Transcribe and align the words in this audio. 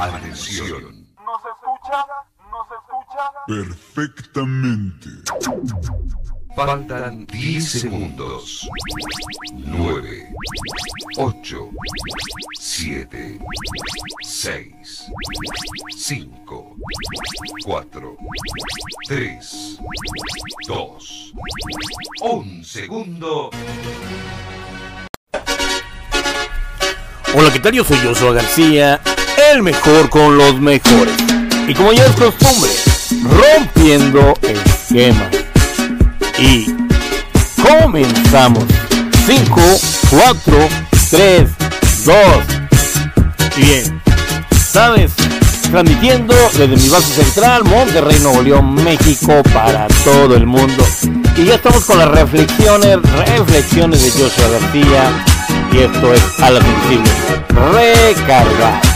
Atención. 0.00 1.06
¿Nos 1.24 1.42
escucha? 1.44 2.06
¿Nos 2.50 2.66
escucha? 2.78 3.22
Perfectamente. 3.46 5.08
Faltan 6.56 7.26
10 7.26 7.70
segundos. 7.70 8.68
9, 9.52 10.32
8, 11.18 11.70
7, 12.58 13.38
6, 14.22 15.10
5, 15.96 16.76
4, 17.64 18.16
3, 19.08 19.78
2, 20.68 21.32
1 22.22 22.64
segundo. 22.64 23.50
Hola, 27.34 27.52
¿qué 27.52 27.60
tal? 27.60 27.72
Yo 27.72 27.84
soy 27.84 27.98
Joshua 27.98 28.32
García, 28.32 29.00
el 29.52 29.62
mejor 29.62 30.08
con 30.08 30.38
los 30.38 30.60
mejores. 30.60 31.14
Y 31.68 31.74
como 31.74 31.92
ya 31.92 32.06
es 32.06 32.12
costumbre, 32.12 32.70
rompiendo 33.22 34.34
esquemas. 34.42 35.28
Y 36.38 36.74
comenzamos. 37.60 38.64
5, 39.26 39.60
4, 40.10 40.68
3, 41.10 41.50
2. 42.04 42.16
Y 43.56 43.62
bien, 43.62 44.02
¿sabes? 44.70 45.12
Transmitiendo 45.70 46.34
desde 46.56 46.76
mi 46.76 46.88
base 46.88 47.22
central, 47.22 47.64
Monterrey, 47.64 48.18
Nuevo 48.20 48.42
León, 48.42 48.74
México, 48.74 49.42
para 49.52 49.86
todo 50.04 50.34
el 50.34 50.46
mundo. 50.46 50.84
Y 51.36 51.44
ya 51.44 51.56
estamos 51.56 51.84
con 51.84 51.98
las 51.98 52.08
reflexiones, 52.08 52.98
reflexiones 53.26 54.02
de 54.02 54.10
Joshua 54.10 54.48
García. 54.48 55.24
Y 55.72 55.78
esto 55.78 56.14
es 56.14 56.22
a 56.40 56.50
la. 56.50 56.60
Recargar. 57.72 58.91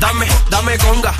Dame, 0.00 0.26
dame 0.50 0.78
conga. 0.78 1.14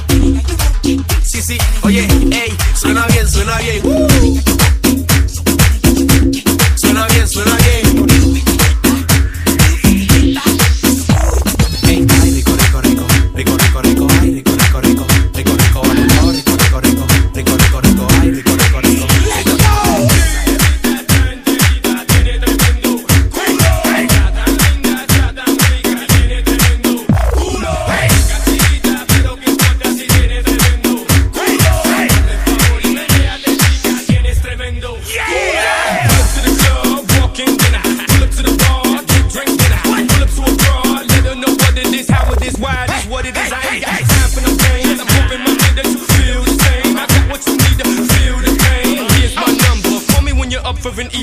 Sí, 1.25 1.43
sí, 1.43 1.59
oye, 1.83 2.07
ey, 2.31 2.57
suena 2.75 3.07
bien, 3.07 3.29
suena 3.29 3.59
bien. 3.59 3.83
Suena 3.83 4.56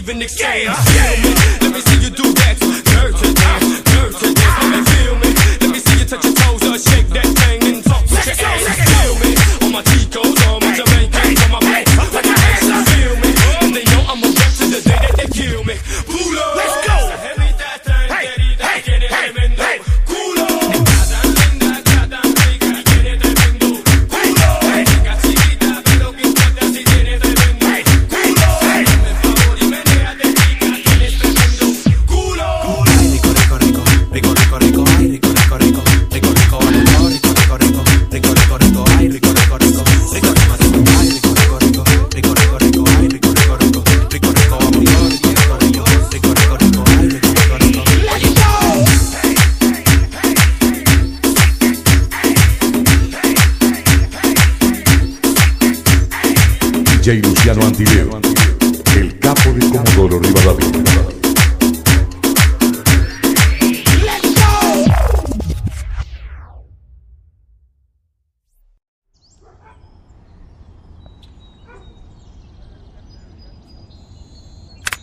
even 0.04 0.22
exchange. 0.22 0.68
Me? 0.68 1.34
Let 1.62 1.74
me 1.74 1.80
see 1.80 2.04
you 2.04 2.10
do 2.10 2.34
that. 2.34 2.60
Dirt 2.60 3.16
to 3.16 3.83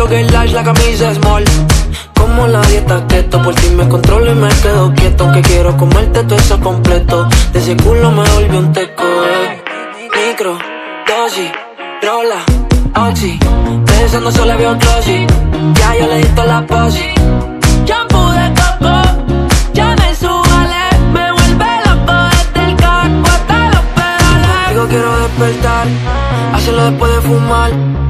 Jogger 0.00 0.32
large, 0.32 0.54
la 0.54 0.62
camisa 0.62 1.14
small. 1.14 1.44
Como 2.14 2.46
la 2.46 2.62
dieta 2.62 3.06
keto, 3.06 3.42
por 3.42 3.54
ti 3.54 3.68
me 3.70 3.86
controlo 3.88 4.32
y 4.32 4.34
me 4.34 4.48
quedo 4.62 4.92
quieto. 4.94 5.24
Aunque 5.24 5.42
quiero 5.42 5.76
comerte 5.76 6.22
todo 6.24 6.38
eso 6.38 6.58
completo. 6.60 7.28
De 7.52 7.58
ese 7.58 7.76
culo 7.76 8.10
me 8.10 8.28
volvió 8.30 8.58
un 8.58 8.72
teco, 8.72 9.04
eh. 9.04 9.62
Micro, 10.16 10.58
dosis, 11.06 11.50
rola, 12.02 12.40
oxi. 13.08 13.38
Pensando 13.86 14.30
solo 14.30 14.56
veo 14.56 14.76
glossy. 14.76 15.26
Ya 15.78 15.96
yo 15.98 16.06
le 16.06 16.16
di 16.18 16.28
toda 16.36 16.46
la 16.46 16.66
posi. 16.66 17.08
Shampoo 17.84 18.30
de 18.32 18.46
coco, 18.60 18.94
ya 19.74 19.94
me 20.00 20.14
subale. 20.14 20.84
Me 21.12 21.32
vuelve 21.32 21.70
loco 21.86 22.14
desde 22.30 22.70
el 22.70 22.76
carro 22.76 23.22
hasta 23.34 23.58
los 23.74 23.84
pedales. 23.96 24.68
Digo 24.70 24.86
quiero 24.88 25.10
despertar, 25.20 25.86
hacerlo 26.54 26.84
después 26.90 27.14
de 27.14 27.20
fumar. 27.22 28.09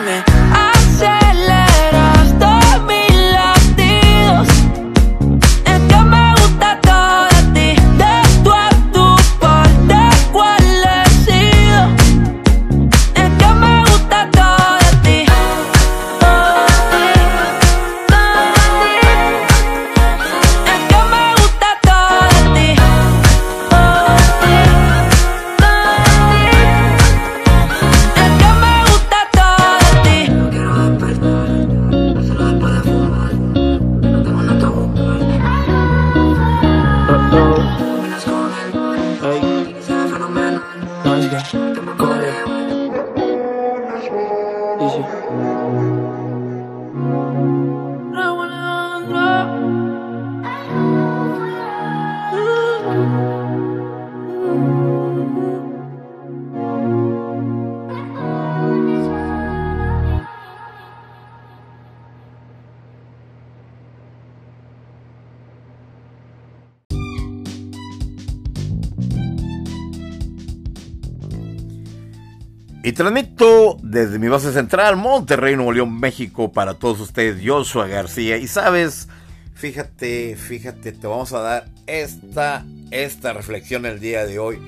Y 72.83 72.93
transmito 72.93 73.77
desde 73.83 74.17
mi 74.17 74.27
base 74.27 74.51
central, 74.51 74.97
Monterrey, 74.97 75.55
Nuevo 75.55 75.71
León, 75.71 75.99
México, 75.99 76.51
para 76.51 76.73
todos 76.73 76.99
ustedes, 76.99 77.39
Joshua 77.45 77.85
García. 77.85 78.37
Y 78.37 78.47
sabes, 78.47 79.07
fíjate, 79.53 80.35
fíjate, 80.35 80.91
te 80.91 81.05
vamos 81.05 81.31
a 81.33 81.41
dar 81.41 81.69
esta, 81.85 82.65
esta 82.89 83.33
reflexión 83.33 83.85
el 83.85 83.99
día 83.99 84.25
de 84.25 84.39
hoy. 84.39 84.59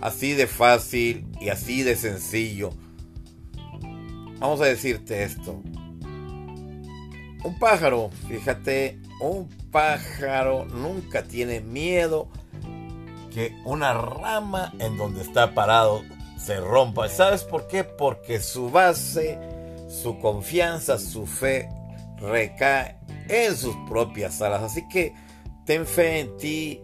Así 0.00 0.32
de 0.32 0.48
fácil 0.48 1.24
y 1.40 1.50
así 1.50 1.84
de 1.84 1.94
sencillo. 1.94 2.70
Vamos 4.40 4.60
a 4.62 4.64
decirte 4.64 5.22
esto. 5.22 5.62
Un 7.44 7.56
pájaro, 7.60 8.10
fíjate, 8.26 8.98
un 9.20 9.48
pájaro 9.70 10.64
nunca 10.64 11.22
tiene 11.22 11.60
miedo 11.60 12.28
que 13.32 13.54
una 13.64 13.92
rama 13.92 14.72
en 14.80 14.96
donde 14.96 15.22
está 15.22 15.54
parado 15.54 16.02
se 16.44 16.60
rompa. 16.60 17.08
¿Sabes 17.08 17.44
por 17.44 17.66
qué? 17.66 17.84
Porque 17.84 18.40
su 18.40 18.70
base, 18.70 19.38
su 19.88 20.18
confianza, 20.18 20.98
su 20.98 21.26
fe 21.26 21.68
recae 22.18 22.96
en 23.28 23.56
sus 23.56 23.76
propias 23.88 24.40
alas. 24.40 24.62
Así 24.62 24.86
que 24.88 25.14
ten 25.66 25.86
fe 25.86 26.20
en 26.20 26.36
ti, 26.38 26.80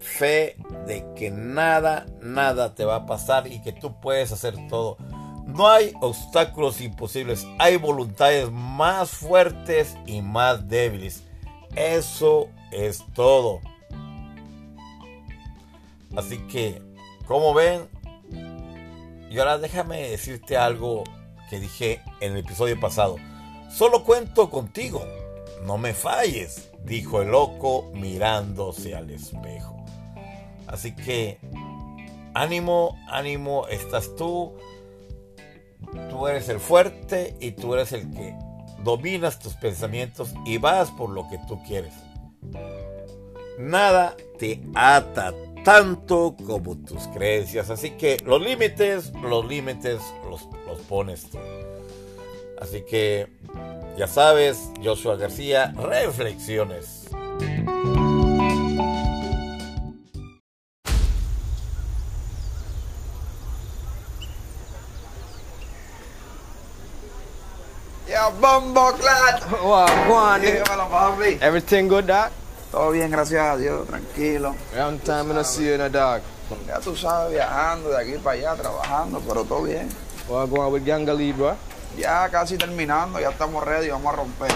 fe 0.00 0.56
de 0.86 1.06
que 1.14 1.30
nada, 1.30 2.06
nada 2.20 2.74
te 2.74 2.84
va 2.84 2.96
a 2.96 3.06
pasar 3.06 3.46
y 3.46 3.62
que 3.62 3.72
tú 3.72 4.00
puedes 4.00 4.32
hacer 4.32 4.54
todo. 4.68 4.96
No 5.46 5.68
hay 5.68 5.92
obstáculos 6.00 6.80
imposibles, 6.80 7.46
hay 7.58 7.76
voluntades 7.76 8.50
más 8.50 9.10
fuertes 9.10 9.96
y 10.06 10.20
más 10.20 10.68
débiles. 10.68 11.22
Eso 11.76 12.48
es 12.72 13.04
todo. 13.14 13.60
Así 16.16 16.38
que, 16.48 16.82
como 17.26 17.54
ven, 17.54 17.88
y 19.36 19.38
ahora 19.38 19.58
déjame 19.58 20.08
decirte 20.08 20.56
algo 20.56 21.04
que 21.50 21.60
dije 21.60 22.00
en 22.20 22.32
el 22.32 22.38
episodio 22.38 22.80
pasado. 22.80 23.16
Solo 23.68 24.02
cuento 24.02 24.48
contigo, 24.48 25.06
no 25.62 25.76
me 25.76 25.92
falles, 25.92 26.70
dijo 26.84 27.20
el 27.20 27.32
loco 27.32 27.90
mirándose 27.92 28.94
al 28.94 29.10
espejo. 29.10 29.76
Así 30.66 30.96
que, 30.96 31.38
ánimo, 32.32 32.96
ánimo, 33.10 33.68
estás 33.68 34.16
tú. 34.16 34.54
Tú 36.08 36.28
eres 36.28 36.48
el 36.48 36.58
fuerte 36.58 37.36
y 37.38 37.50
tú 37.50 37.74
eres 37.74 37.92
el 37.92 38.10
que 38.12 38.34
dominas 38.84 39.38
tus 39.38 39.52
pensamientos 39.52 40.32
y 40.46 40.56
vas 40.56 40.90
por 40.92 41.10
lo 41.10 41.28
que 41.28 41.36
tú 41.46 41.62
quieres. 41.64 41.92
Nada 43.58 44.16
te 44.38 44.62
ata 44.74 45.34
tanto 45.66 46.36
como 46.46 46.76
tus 46.76 47.08
creencias. 47.08 47.70
Así 47.70 47.90
que 47.90 48.18
los 48.24 48.40
límites, 48.40 49.12
los 49.20 49.44
límites 49.44 50.00
los, 50.30 50.48
los 50.64 50.78
pones 50.82 51.28
tú. 51.28 51.38
Así 52.60 52.84
que 52.88 53.26
ya 53.98 54.06
sabes, 54.06 54.70
Joshua 54.82 55.16
García, 55.16 55.74
reflexiones. 55.76 57.10
Ya, 68.08 68.28
bombo 68.40 68.92
clat. 68.92 69.50
Wow, 69.50 69.86
go 70.06 70.14
on. 70.14 70.40
Dímelo, 70.40 70.88
papi. 70.88 71.38
Everything 71.40 71.88
good, 71.88 72.04
dog? 72.04 72.45
Todo 72.70 72.90
bien, 72.90 73.10
gracias 73.10 73.42
a 73.42 73.56
Dios, 73.56 73.86
tranquilo. 73.86 74.54
Long 74.76 74.98
time 74.98 75.34
don't 75.34 75.44
see 75.46 75.66
you 75.66 75.74
in 75.74 75.80
a 75.80 75.88
dog. 75.88 76.20
Ya 76.66 76.78
tú 76.80 76.94
sabes, 76.96 77.32
viajando 77.32 77.90
de 77.90 77.96
aquí 77.96 78.18
para 78.22 78.36
allá, 78.36 78.54
trabajando, 78.54 79.20
pero 79.20 79.44
todo 79.44 79.62
bien. 79.62 79.88
What 80.28 80.50
go 80.50 80.60
on 80.60 80.72
with 80.72 80.84
Gangali, 80.84 81.32
bro? 81.32 81.56
Ya 81.96 82.28
casi 82.28 82.56
terminando, 82.56 83.18
ya 83.20 83.30
estamos 83.30 83.64
ready, 83.64 83.88
vamos 83.88 84.12
a 84.12 84.16
romper. 84.16 84.52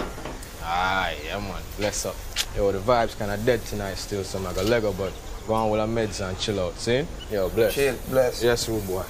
Aye, 0.63 1.17
yeah, 1.25 1.39
man. 1.39 1.63
Bless 1.79 2.05
up. 2.07 2.15
Yo, 2.57 2.71
the 2.71 2.79
vibes 2.79 3.17
kind 3.17 3.31
of 3.31 3.45
dead 3.45 3.65
tonight 3.65 3.97
still, 3.97 4.23
so 4.23 4.39
I'm 4.39 4.45
like 4.45 4.57
a 4.59 4.63
Lego, 4.63 4.93
but 4.93 5.13
go 5.47 5.55
on 5.55 5.71
with 5.71 5.81
our 5.81 5.87
meds 5.87 6.21
and 6.21 6.39
chill 6.39 6.61
out, 6.61 6.79
see? 6.79 7.07
Yo, 7.31 7.49
bless. 7.49 7.75
Chill, 7.75 7.95
bless. 8.09 8.43
Yes, 8.43 8.69
rude 8.69 8.87
boy. 8.87 9.05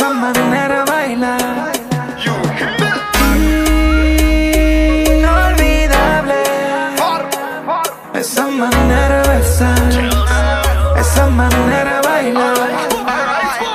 fama, 0.00 0.32
dinero, 0.32 0.84
baila. 0.86 1.36
Inolvidable. 5.16 6.40
Esa 8.14 8.46
manera 8.46 9.22
de 9.22 9.28
besar. 9.28 9.92
Esa 10.98 11.26
manera 11.26 12.00
de 12.00 12.08
bailar. 12.08 12.70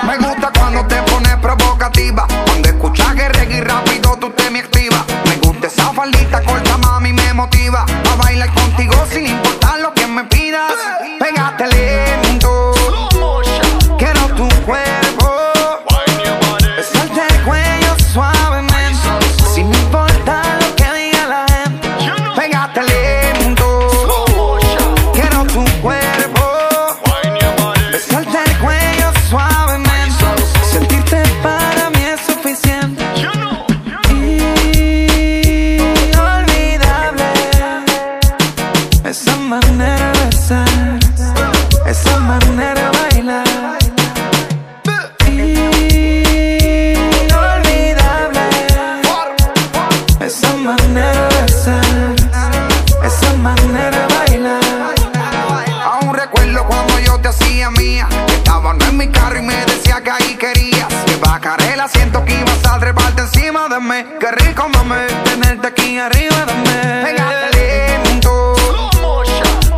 Me 0.07 0.17
gusta 0.17 0.51
cuando 0.57 0.85
te 0.87 1.01
pones 1.03 1.35
provocativa. 1.37 2.25
Cuando 2.45 2.69
escuchas 2.69 3.13
que 3.15 3.29
reggae 3.29 3.61
rápido, 3.61 4.17
tú 4.19 4.31
te 4.31 4.49
me 4.49 4.59
activas. 4.59 5.03
Me 5.29 5.35
gusta 5.37 5.67
esa 5.67 5.93
faldita 5.93 6.41
corta, 6.41 6.77
mami, 6.77 7.13
me 7.13 7.33
motiva. 7.33 7.85
A 8.11 8.15
bailar 8.15 8.51
contigo 8.53 8.95
sin 9.11 9.27
importar. 9.27 9.64
Esa 50.25 50.55
manera 50.55 51.27
de 51.29 51.47
ser, 51.53 52.15
esa 53.03 53.33
manera 53.33 54.07
de 54.07 54.15
bailar. 54.15 54.95
Aún 55.83 56.15
recuerdo 56.15 56.65
cuando 56.65 56.99
yo 56.99 57.19
te 57.19 57.27
hacía 57.27 57.69
mía. 57.69 58.09
Estabas 58.29 58.75
en 58.89 58.97
mi 58.97 59.07
carro 59.09 59.37
y 59.37 59.43
me 59.43 59.53
decía 59.65 60.01
que 60.01 60.09
ahí 60.09 60.35
querías. 60.35 60.87
Que 61.05 61.15
bajaré 61.17 61.73
el 61.73 61.79
asiento 61.79 62.25
que 62.25 62.39
ibas 62.39 62.65
a 62.65 62.79
treparte 62.79 63.21
encima 63.21 63.69
de 63.69 63.79
mí. 63.79 64.03
Qué 64.19 64.31
rico, 64.31 64.67
mami, 64.67 64.95
tenerte 65.25 65.67
aquí 65.67 65.99
arriba 65.99 66.43
de 66.47 66.53
mí. 66.55 67.03
Pégate 67.03 68.01
lento, 68.01 68.55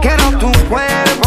quiero 0.02 0.30
tu 0.40 0.50
cuerpo. 0.70 1.27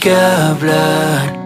Que 0.00 0.16
hablar. 0.16 1.38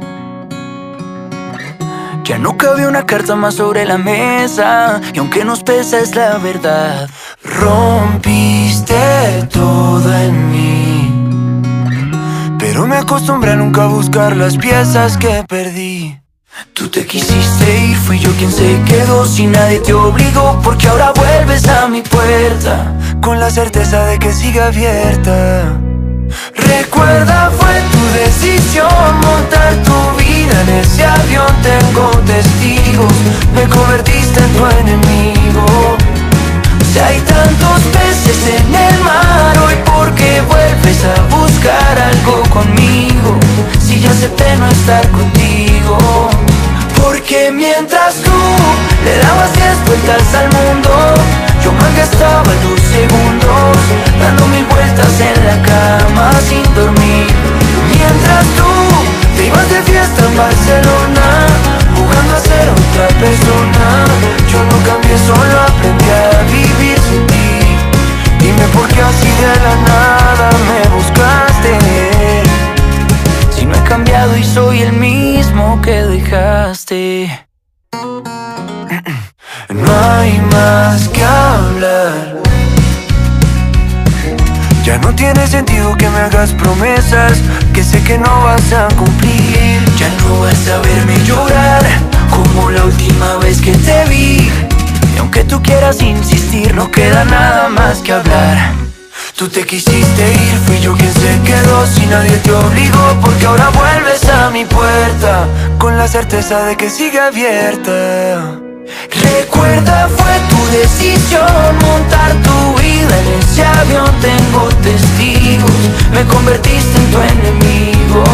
Ya 2.22 2.38
no 2.38 2.56
cabe 2.56 2.86
una 2.86 3.04
carta 3.04 3.34
más 3.34 3.56
sobre 3.56 3.84
la 3.84 3.98
mesa. 3.98 5.00
Y 5.12 5.18
aunque 5.18 5.44
nos 5.44 5.62
pesa 5.62 5.98
es 5.98 6.14
la 6.14 6.38
verdad. 6.38 7.10
Rompiste 7.42 8.94
todo 9.52 10.16
en 10.16 10.50
mí. 10.50 11.10
Pero 12.58 12.86
me 12.86 12.96
acostumbré 12.96 13.52
a 13.52 13.56
nunca 13.56 13.86
buscar 13.86 14.36
las 14.36 14.56
piezas 14.56 15.18
que 15.18 15.44
perdí. 15.48 16.18
Tú 16.72 16.88
te 16.88 17.04
quisiste 17.04 17.78
ir, 17.86 17.96
fui 17.96 18.20
yo 18.20 18.30
quien 18.38 18.52
se 18.52 18.80
quedó 18.84 19.26
Si 19.26 19.44
nadie 19.48 19.80
te 19.80 19.92
obligó, 19.92 20.60
porque 20.62 20.86
ahora 20.86 21.12
vuelves 21.12 21.66
a 21.66 21.88
mi 21.88 22.00
puerta 22.00 22.96
Con 23.20 23.40
la 23.40 23.50
certeza 23.50 24.04
de 24.04 24.20
que 24.20 24.32
sigue 24.32 24.60
abierta 24.60 25.80
Recuerda, 26.54 27.50
fue 27.58 27.80
tu 27.92 28.02
decisión 28.18 29.20
montar 29.20 29.74
tu 29.84 30.16
vida 30.18 30.60
en 30.62 30.68
ese 30.80 31.04
avión. 31.04 31.52
Tengo 31.62 32.10
testigos, 32.26 33.12
me 33.54 33.64
convertiste 33.68 34.40
en 34.40 34.52
tu 34.56 34.66
enemigo. 34.66 35.96
Si 36.92 36.98
hay 36.98 37.20
tantos 37.20 37.80
peces 37.92 38.60
en 38.60 38.74
el 38.74 39.00
mar, 39.02 39.58
hoy 39.66 39.74
por 39.84 40.14
qué 40.14 40.40
vuelves 40.42 41.04
a 41.04 41.36
buscar 41.36 41.98
algo 41.98 42.42
conmigo. 42.50 43.38
Si 43.80 44.00
ya 44.00 44.10
acepté 44.10 44.56
no 44.56 44.68
estar 44.68 45.08
contigo. 45.10 46.43
Porque 47.26 47.50
mientras 47.50 48.16
tú 48.16 48.30
le 49.02 49.16
dabas 49.16 49.50
diez 49.54 49.82
vueltas 49.86 50.34
al 50.34 50.44
mundo, 50.52 50.90
yo 51.64 51.72
malgastaba 51.72 52.52
los 52.62 52.78
segundos, 52.78 53.78
dando 54.20 54.46
mil 54.48 54.66
vueltas 54.66 55.20
en 55.20 55.46
la 55.46 55.56
cama 55.62 56.32
sin 56.46 56.62
dormir. 56.74 57.26
Mientras 57.88 58.44
tú 58.58 58.68
te 59.38 59.46
ibas 59.46 59.70
de 59.70 59.82
fiesta 59.90 60.22
en 60.22 60.36
Barcelona, 60.36 61.46
jugando 61.96 62.36
a 62.36 62.40
ser 62.40 62.68
otra 62.68 63.08
persona, 63.18 64.04
Ya 84.84 84.98
no 84.98 85.14
tiene 85.14 85.46
sentido 85.46 85.96
que 85.96 86.10
me 86.10 86.18
hagas 86.18 86.52
promesas 86.52 87.38
que 87.72 87.82
sé 87.82 88.02
que 88.02 88.18
no 88.18 88.42
vas 88.44 88.70
a 88.74 88.88
cumplir. 88.96 89.82
Ya 89.96 90.10
no 90.20 90.40
vas 90.40 90.68
a 90.68 90.78
verme 90.80 91.16
llorar 91.24 91.82
como 92.28 92.70
la 92.70 92.84
última 92.84 93.36
vez 93.38 93.62
que 93.62 93.72
te 93.72 94.04
vi. 94.10 94.50
Y 95.14 95.18
aunque 95.18 95.42
tú 95.44 95.62
quieras 95.62 96.02
insistir, 96.02 96.74
no 96.74 96.90
queda 96.90 97.24
nada 97.24 97.70
más 97.70 98.00
que 98.00 98.12
hablar. 98.12 98.74
Tú 99.36 99.48
te 99.48 99.64
quisiste 99.64 100.32
ir, 100.32 100.58
fui 100.66 100.78
yo 100.80 100.94
quien 100.94 101.12
se 101.12 101.40
quedó 101.44 101.84
Si 101.86 102.06
nadie 102.06 102.36
te 102.38 102.52
obligó, 102.52 103.20
porque 103.20 103.46
ahora 103.46 103.70
vuelves 103.70 104.28
a 104.28 104.50
mi 104.50 104.64
puerta 104.64 105.23
Con 105.78 105.98
la 105.98 106.08
certeza 106.08 106.64
de 106.64 106.76
que 106.76 106.88
sigue 106.88 107.20
abierta. 107.20 108.60
Recuerda, 109.10 110.08
fue 110.08 110.32
tu 110.48 110.66
decisión 110.78 111.78
montar 111.80 112.32
tu 112.42 112.80
vida 112.80 113.14
en 113.20 113.40
ese 113.40 113.64
avión. 113.64 114.10
Tengo 114.20 114.68
testigos, 114.82 115.70
me 116.12 116.24
convertiste 116.24 116.96
en 116.98 117.10
tu 117.10 117.18
enemigo. 117.20 118.24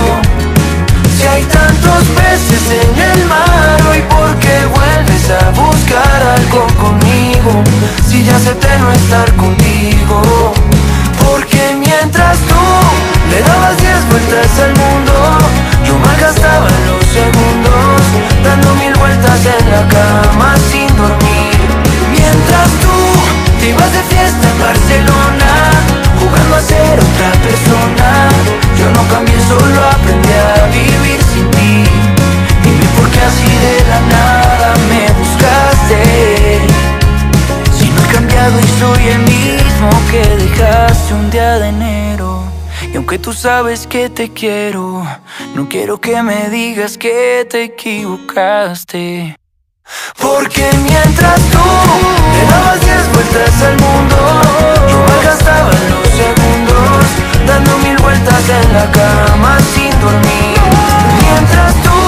Si 1.16 1.26
hay 1.26 1.42
tantos 1.44 2.04
peces 2.16 2.64
en 2.82 3.00
el 3.10 3.26
mar, 3.26 3.80
hoy 3.90 4.02
por 4.08 4.34
qué 4.38 4.66
vuelves 4.74 5.30
a 5.30 5.50
buscar 5.50 6.22
algo 6.38 6.66
conmigo 6.80 7.62
Si 8.08 8.24
ya 8.24 8.36
acepté 8.36 8.78
no 8.78 8.92
estar 8.92 9.30
contigo. 9.36 10.52
Porque 11.18 11.76
mientras 11.78 12.38
tú 12.38 12.62
le 13.30 13.42
dabas 13.42 13.76
diez 13.78 14.08
vueltas 14.08 14.58
al 14.60 14.72
mundo, 14.76 15.12
yo 15.86 15.98
malgastaba 15.98 16.68
los 16.86 16.99
segundos, 17.12 18.00
dando 18.44 18.74
mil 18.76 18.94
vueltas 18.94 19.40
en 19.46 19.70
la 19.70 19.82
cama 19.88 20.54
sin 20.70 20.86
dormir. 20.96 21.58
Mientras 22.10 22.68
tú 22.82 22.96
te 23.58 23.70
ibas 23.70 23.92
de 23.92 24.02
fiesta 24.04 24.44
en 24.52 24.58
Barcelona, 24.58 25.50
jugando 26.20 26.56
a 26.56 26.62
ser 26.62 26.98
otra 26.98 27.30
persona, 27.46 28.10
yo 28.78 28.86
no 28.96 29.02
cambié, 29.12 29.38
solo 29.48 29.80
aprendí 29.94 30.32
a 30.32 30.66
vivir 30.78 31.20
sin 31.32 31.50
ti. 31.50 31.84
Dime 32.62 32.86
por 32.96 33.08
qué 33.10 33.20
así 33.30 33.50
de 33.66 33.76
la 33.90 34.00
nada 34.14 34.74
me 34.90 35.02
buscaste. 35.18 36.60
Si 37.76 37.88
no 37.90 38.00
he 38.02 38.08
cambiado 38.14 38.60
y 38.60 38.68
soy 38.78 39.08
el 39.08 39.22
mismo 39.34 39.90
que 40.10 40.22
dejaste 40.44 41.14
un 41.14 41.30
día 41.30 41.58
de 41.58 41.68
enero. 41.68 42.44
Y 42.92 42.96
aunque 42.96 43.18
tú 43.18 43.32
sabes 43.32 43.86
que 43.86 44.08
te 44.08 44.32
quiero, 44.32 45.06
no 45.60 45.68
quiero 45.68 46.00
que 46.00 46.22
me 46.22 46.48
digas 46.48 46.96
que 46.96 47.46
te 47.50 47.64
equivocaste. 47.64 49.36
Porque 50.18 50.66
mientras 50.82 51.38
tú 51.52 51.66
le 52.32 52.42
dabas 52.50 52.80
diez 52.80 53.04
vueltas 53.12 53.62
al 53.68 53.76
mundo, 53.78 54.16
yo 54.90 54.98
me 55.08 55.16
gastaba 55.22 55.70
los 55.90 56.08
segundos 56.22 57.04
dando 57.46 57.76
mil 57.84 57.96
vueltas 57.98 58.42
en 58.48 58.72
la 58.72 58.90
cama 58.90 59.58
sin 59.74 59.90
dormir. 60.00 60.56
Mientras 61.20 61.74
tú 61.84 61.98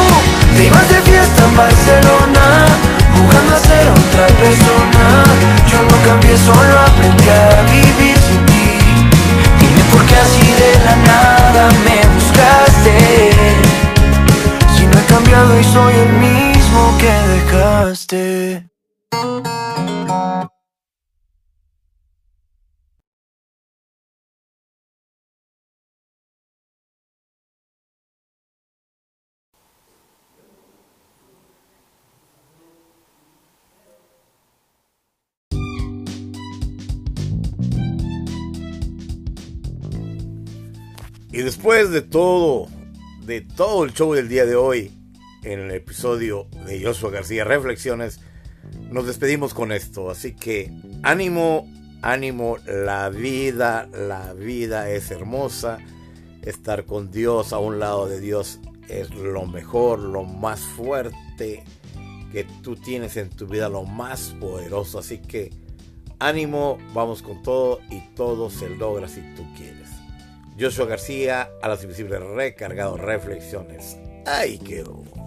te 0.56 0.64
ibas 0.64 0.88
de 0.88 1.02
fiesta 1.02 1.44
en 1.44 1.54
Barcelona, 1.54 2.44
jugando 3.14 3.54
a 3.54 3.60
ser 3.68 3.86
otra 3.90 4.26
persona, 4.42 5.04
yo 5.70 5.78
no 5.90 5.96
cambié, 6.06 6.38
solo 6.38 6.71
después 41.62 41.92
de 41.92 42.02
todo, 42.02 42.66
de 43.24 43.40
todo 43.40 43.84
el 43.84 43.92
show 43.92 44.12
del 44.14 44.28
día 44.28 44.44
de 44.44 44.56
hoy, 44.56 44.90
en 45.44 45.60
el 45.60 45.70
episodio 45.70 46.48
de 46.66 46.82
Joshua 46.82 47.12
García 47.12 47.44
Reflexiones, 47.44 48.18
nos 48.90 49.06
despedimos 49.06 49.54
con 49.54 49.70
esto. 49.70 50.10
Así 50.10 50.34
que 50.34 50.72
ánimo, 51.04 51.70
ánimo, 52.02 52.56
la 52.66 53.10
vida, 53.10 53.88
la 53.92 54.32
vida 54.32 54.90
es 54.90 55.12
hermosa. 55.12 55.78
Estar 56.42 56.84
con 56.84 57.12
Dios, 57.12 57.52
a 57.52 57.58
un 57.58 57.78
lado 57.78 58.08
de 58.08 58.18
Dios, 58.18 58.58
es 58.88 59.10
lo 59.10 59.46
mejor, 59.46 60.00
lo 60.00 60.24
más 60.24 60.58
fuerte 60.58 61.62
que 62.32 62.42
tú 62.64 62.74
tienes 62.74 63.16
en 63.16 63.30
tu 63.30 63.46
vida, 63.46 63.68
lo 63.68 63.84
más 63.84 64.34
poderoso. 64.40 64.98
Así 64.98 65.18
que 65.18 65.52
ánimo, 66.18 66.78
vamos 66.92 67.22
con 67.22 67.40
todo 67.44 67.78
y 67.88 68.00
todo 68.16 68.50
se 68.50 68.68
logra 68.68 69.06
si 69.06 69.20
tú 69.36 69.44
quieres. 69.56 69.81
Joshua 70.58 70.86
García, 70.86 71.50
a 71.62 71.68
las 71.68 71.82
invisibles 71.82 72.20
recargado 72.20 72.96
reflexiones. 72.96 73.96
Ahí 74.26 74.58
quedó. 74.58 75.21